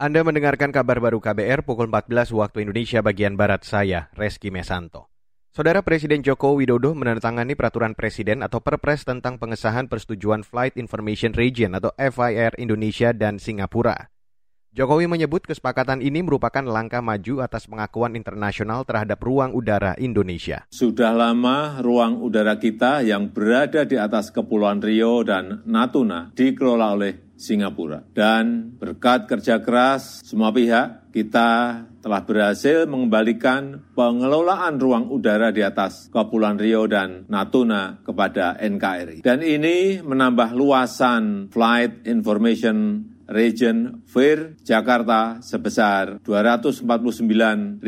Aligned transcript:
Anda 0.00 0.24
mendengarkan 0.24 0.72
kabar 0.72 0.96
baru 0.96 1.20
KBR 1.20 1.60
pukul 1.60 1.84
14 1.84 2.32
waktu 2.32 2.64
Indonesia 2.64 3.04
bagian 3.04 3.36
Barat 3.36 3.68
saya, 3.68 4.08
Reski 4.16 4.48
Mesanto. 4.48 5.12
Saudara 5.52 5.84
Presiden 5.84 6.24
Joko 6.24 6.56
Widodo 6.56 6.96
menandatangani 6.96 7.52
peraturan 7.52 7.92
presiden 7.92 8.40
atau 8.40 8.64
perpres 8.64 9.04
tentang 9.04 9.36
pengesahan 9.36 9.92
persetujuan 9.92 10.40
Flight 10.40 10.80
Information 10.80 11.36
Region 11.36 11.76
atau 11.76 11.92
FIR 12.00 12.56
Indonesia 12.56 13.12
dan 13.12 13.36
Singapura. 13.36 14.08
Jokowi 14.70 15.10
menyebut 15.10 15.42
kesepakatan 15.50 15.98
ini 15.98 16.22
merupakan 16.22 16.62
langkah 16.62 17.02
maju 17.02 17.42
atas 17.42 17.66
pengakuan 17.66 18.14
internasional 18.14 18.86
terhadap 18.86 19.18
ruang 19.18 19.50
udara 19.50 19.98
Indonesia. 19.98 20.62
Sudah 20.70 21.10
lama 21.10 21.82
ruang 21.82 22.22
udara 22.22 22.54
kita 22.54 23.02
yang 23.02 23.34
berada 23.34 23.82
di 23.82 23.98
atas 23.98 24.30
Kepulauan 24.30 24.78
Rio 24.78 25.26
dan 25.26 25.66
Natuna 25.66 26.30
dikelola 26.38 26.94
oleh 26.94 27.34
Singapura. 27.34 28.06
Dan 28.14 28.78
berkat 28.78 29.26
kerja 29.26 29.58
keras 29.58 30.22
semua 30.22 30.54
pihak, 30.54 31.10
kita 31.10 31.82
telah 31.98 32.22
berhasil 32.22 32.86
mengembalikan 32.86 33.82
pengelolaan 33.98 34.78
ruang 34.78 35.10
udara 35.10 35.50
di 35.50 35.66
atas 35.66 36.14
Kepulauan 36.14 36.62
Rio 36.62 36.86
dan 36.86 37.26
Natuna 37.26 38.06
kepada 38.06 38.54
NKRI. 38.54 39.26
Dan 39.26 39.42
ini 39.42 39.98
menambah 39.98 40.54
luasan 40.54 41.50
Flight 41.50 42.06
Information 42.06 43.18
Region 43.30 44.02
FIR 44.10 44.58
Jakarta 44.66 45.38
sebesar 45.38 46.18
249.575 46.26 47.78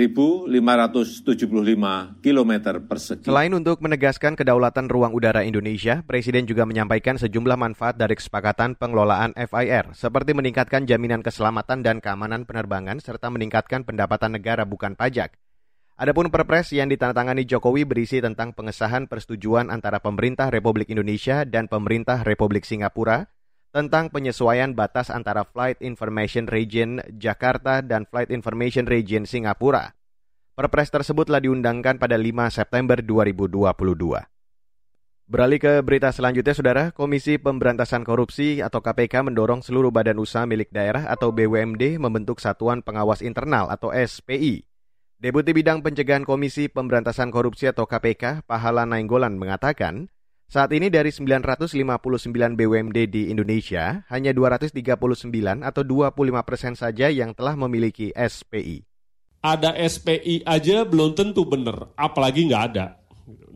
km 2.22 2.52
persegi. 2.86 3.26
Selain 3.26 3.50
untuk 3.50 3.82
menegaskan 3.82 4.38
kedaulatan 4.38 4.86
ruang 4.86 5.10
udara 5.10 5.42
Indonesia, 5.42 6.06
Presiden 6.06 6.46
juga 6.46 6.62
menyampaikan 6.62 7.18
sejumlah 7.18 7.58
manfaat 7.58 7.98
dari 7.98 8.14
kesepakatan 8.14 8.78
pengelolaan 8.78 9.34
FIR, 9.34 9.98
seperti 9.98 10.30
meningkatkan 10.30 10.86
jaminan 10.86 11.26
keselamatan 11.26 11.82
dan 11.82 11.98
keamanan 11.98 12.46
penerbangan 12.46 13.02
serta 13.02 13.26
meningkatkan 13.26 13.82
pendapatan 13.82 14.38
negara 14.38 14.62
bukan 14.62 14.94
pajak. 14.94 15.34
Adapun 15.98 16.30
perpres 16.30 16.70
yang 16.70 16.86
ditandatangani 16.86 17.50
Jokowi 17.50 17.82
berisi 17.82 18.22
tentang 18.22 18.54
pengesahan 18.54 19.10
persetujuan 19.10 19.74
antara 19.74 19.98
pemerintah 19.98 20.54
Republik 20.54 20.86
Indonesia 20.86 21.42
dan 21.42 21.66
pemerintah 21.66 22.22
Republik 22.22 22.62
Singapura 22.62 23.26
tentang 23.72 24.12
penyesuaian 24.12 24.76
batas 24.76 25.08
antara 25.08 25.48
Flight 25.48 25.80
Information 25.80 26.44
Region 26.44 27.00
Jakarta 27.16 27.80
dan 27.80 28.04
Flight 28.04 28.28
Information 28.28 28.84
Region 28.84 29.24
Singapura. 29.24 29.96
Perpres 30.52 30.92
tersebut 30.92 31.32
telah 31.32 31.40
diundangkan 31.40 31.96
pada 31.96 32.20
5 32.20 32.52
September 32.52 33.00
2022. 33.00 33.72
Beralih 35.24 35.56
ke 35.56 35.80
berita 35.80 36.12
selanjutnya, 36.12 36.52
Saudara. 36.52 36.84
Komisi 36.92 37.40
Pemberantasan 37.40 38.04
Korupsi 38.04 38.60
atau 38.60 38.84
KPK 38.84 39.24
mendorong 39.24 39.64
seluruh 39.64 39.88
badan 39.88 40.20
usaha 40.20 40.44
milik 40.44 40.68
daerah 40.68 41.08
atau 41.08 41.32
BUMD 41.32 41.96
membentuk 41.96 42.36
Satuan 42.36 42.84
Pengawas 42.84 43.24
Internal 43.24 43.72
atau 43.72 43.88
SPI. 43.96 44.68
Deputi 45.16 45.56
Bidang 45.56 45.80
Pencegahan 45.80 46.28
Komisi 46.28 46.68
Pemberantasan 46.68 47.32
Korupsi 47.32 47.64
atau 47.64 47.88
KPK, 47.88 48.44
Pahala 48.44 48.84
Nainggolan 48.84 49.40
mengatakan, 49.40 50.11
saat 50.52 50.68
ini 50.76 50.92
dari 50.92 51.08
959 51.08 51.80
BUMD 52.60 52.98
di 53.08 53.32
Indonesia, 53.32 54.04
hanya 54.12 54.36
239 54.36 55.64
atau 55.64 55.80
25 55.80 56.12
persen 56.44 56.76
saja 56.76 57.08
yang 57.08 57.32
telah 57.32 57.56
memiliki 57.56 58.12
SPI. 58.12 58.84
Ada 59.40 59.72
SPI 59.80 60.44
aja 60.44 60.84
belum 60.84 61.16
tentu 61.16 61.48
benar, 61.48 61.96
apalagi 61.96 62.52
nggak 62.52 62.64
ada. 62.68 63.00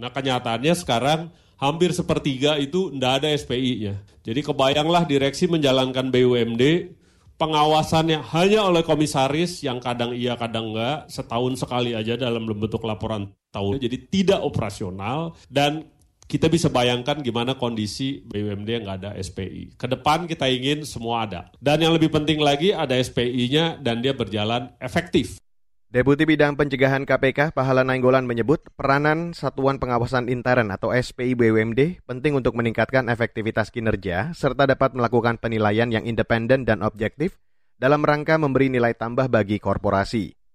Nah 0.00 0.08
kenyataannya 0.08 0.72
sekarang 0.72 1.28
hampir 1.60 1.92
sepertiga 1.92 2.56
itu 2.56 2.88
nggak 2.96 3.12
ada 3.20 3.28
SPI-nya. 3.28 4.00
Jadi 4.24 4.40
kebayanglah 4.40 5.04
direksi 5.04 5.52
menjalankan 5.52 6.08
BUMD, 6.08 6.96
pengawasannya 7.36 8.24
hanya 8.32 8.72
oleh 8.72 8.80
komisaris 8.80 9.60
yang 9.60 9.84
kadang 9.84 10.16
iya 10.16 10.32
kadang 10.40 10.72
enggak, 10.72 11.12
setahun 11.12 11.60
sekali 11.60 11.92
aja 11.92 12.16
dalam 12.16 12.48
bentuk 12.48 12.80
laporan 12.88 13.36
tahun. 13.52 13.84
Jadi 13.84 13.96
tidak 14.08 14.40
operasional 14.40 15.36
dan 15.52 15.92
kita 16.26 16.50
bisa 16.50 16.66
bayangkan 16.66 17.22
gimana 17.22 17.54
kondisi 17.54 18.22
BUMD 18.26 18.66
yang 18.66 18.82
nggak 18.82 18.98
ada 19.02 19.10
SPI. 19.14 19.78
Ke 19.78 19.86
depan 19.86 20.26
kita 20.26 20.50
ingin 20.50 20.82
semua 20.82 21.22
ada. 21.22 21.54
Dan 21.62 21.86
yang 21.86 21.94
lebih 21.94 22.10
penting 22.10 22.42
lagi 22.42 22.74
ada 22.74 22.98
SPI-nya 22.98 23.78
dan 23.78 24.02
dia 24.02 24.10
berjalan 24.10 24.74
efektif. 24.82 25.38
Deputi 25.86 26.26
Bidang 26.26 26.58
Pencegahan 26.58 27.06
KPK 27.06 27.54
Pahala 27.54 27.86
Nainggolan 27.86 28.26
menyebut 28.26 28.58
peranan 28.74 29.30
Satuan 29.32 29.78
Pengawasan 29.78 30.26
Intern 30.26 30.74
atau 30.74 30.90
SPI 30.90 31.38
BUMD 31.38 32.02
penting 32.02 32.34
untuk 32.34 32.58
meningkatkan 32.58 33.06
efektivitas 33.06 33.70
kinerja 33.70 34.34
serta 34.34 34.66
dapat 34.66 34.98
melakukan 34.98 35.38
penilaian 35.38 35.86
yang 35.88 36.02
independen 36.02 36.66
dan 36.66 36.82
objektif 36.82 37.38
dalam 37.78 38.02
rangka 38.02 38.34
memberi 38.34 38.66
nilai 38.66 38.98
tambah 38.98 39.30
bagi 39.30 39.62
korporasi. 39.62 40.45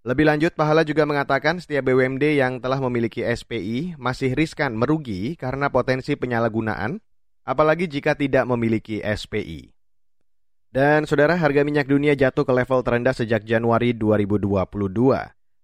Lebih 0.00 0.24
lanjut, 0.24 0.56
Pahala 0.56 0.80
juga 0.80 1.04
mengatakan 1.04 1.60
setiap 1.60 1.92
BUMD 1.92 2.40
yang 2.40 2.56
telah 2.56 2.80
memiliki 2.80 3.20
SPI 3.20 4.00
masih 4.00 4.32
riskan 4.32 4.72
merugi 4.72 5.36
karena 5.36 5.68
potensi 5.68 6.16
penyalahgunaan, 6.16 6.96
apalagi 7.44 7.84
jika 7.84 8.16
tidak 8.16 8.48
memiliki 8.48 9.04
SPI. 9.04 9.76
Dan 10.72 11.04
saudara, 11.04 11.36
harga 11.36 11.68
minyak 11.68 11.84
dunia 11.84 12.16
jatuh 12.16 12.48
ke 12.48 12.52
level 12.54 12.80
terendah 12.80 13.12
sejak 13.12 13.44
Januari 13.44 13.92
2022. 13.92 14.72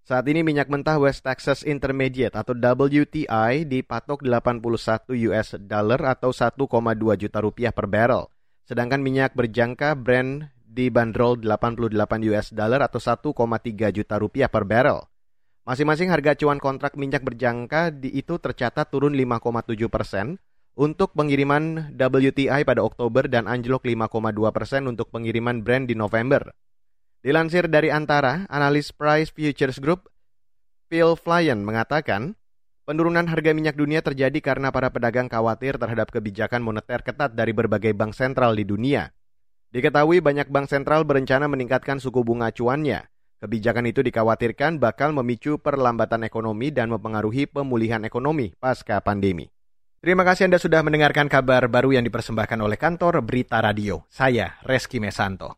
Saat 0.07 0.23
ini 0.29 0.45
minyak 0.45 0.69
mentah 0.69 1.01
West 1.01 1.25
Texas 1.25 1.65
Intermediate 1.65 2.37
atau 2.37 2.53
WTI 2.53 3.65
dipatok 3.65 4.21
81 4.21 5.17
US 5.33 5.57
dollar 5.59 6.13
atau 6.13 6.29
1,2 6.29 6.61
juta 7.17 7.37
rupiah 7.41 7.73
per 7.73 7.89
barrel. 7.89 8.29
Sedangkan 8.69 9.01
minyak 9.01 9.33
berjangka 9.33 9.97
Brent 9.99 10.47
dibanderol 10.67 11.39
88 11.39 11.95
US 12.35 12.51
dollar 12.51 12.83
atau 12.83 12.99
1,3 12.99 13.33
juta 13.95 14.15
rupiah 14.19 14.51
per 14.51 14.67
barrel. 14.67 15.07
Masing-masing 15.67 16.11
harga 16.11 16.35
acuan 16.35 16.59
kontrak 16.59 16.95
minyak 16.95 17.23
berjangka 17.23 17.91
di 17.91 18.11
itu 18.15 18.39
tercatat 18.39 18.87
turun 18.87 19.15
5,7 19.15 19.87
persen 19.91 20.39
untuk 20.77 21.11
pengiriman 21.17 21.91
WTI 21.97 22.63
pada 22.63 22.85
Oktober 22.85 23.25
dan 23.25 23.49
anjlok 23.49 23.83
5,2 23.83 24.55
persen 24.55 24.85
untuk 24.85 25.09
pengiriman 25.09 25.65
Brent 25.65 25.89
di 25.89 25.95
November. 25.97 26.53
Dilansir 27.25 27.65
dari 27.67 27.89
Antara, 27.89 28.45
analis 28.47 28.93
Price 28.93 29.33
Futures 29.33 29.81
Group, 29.81 30.07
Phil 30.87 31.17
Flyen 31.17 31.65
mengatakan, 31.65 32.37
penurunan 32.87 33.25
harga 33.27 33.51
minyak 33.51 33.75
dunia 33.75 33.99
terjadi 33.99 34.39
karena 34.39 34.71
para 34.71 34.93
pedagang 34.93 35.27
khawatir 35.27 35.75
terhadap 35.75 36.13
kebijakan 36.13 36.63
moneter 36.63 37.03
ketat 37.03 37.35
dari 37.35 37.51
berbagai 37.51 37.91
bank 37.91 38.15
sentral 38.15 38.55
di 38.55 38.63
dunia. 38.63 39.16
Diketahui 39.71 40.19
banyak 40.19 40.51
bank 40.51 40.67
sentral 40.67 41.07
berencana 41.07 41.47
meningkatkan 41.47 42.01
suku 42.01 42.23
bunga 42.25 42.51
acuannya. 42.51 43.07
Kebijakan 43.37 43.85
itu 43.85 44.01
dikhawatirkan 44.01 44.81
bakal 44.81 45.13
memicu 45.13 45.61
perlambatan 45.61 46.25
ekonomi 46.25 46.73
dan 46.73 46.89
mempengaruhi 46.89 47.45
pemulihan 47.45 48.01
ekonomi 48.01 48.57
pasca 48.57 48.97
pandemi. 48.99 49.45
Terima 50.01 50.25
kasih 50.25 50.49
Anda 50.49 50.57
sudah 50.57 50.81
mendengarkan 50.81 51.29
kabar 51.29 51.69
baru 51.69 51.93
yang 51.93 52.05
dipersembahkan 52.05 52.57
oleh 52.57 52.81
kantor 52.81 53.21
Berita 53.21 53.61
Radio. 53.61 54.09
Saya 54.09 54.57
Reski 54.65 54.97
Mesanto. 54.97 55.53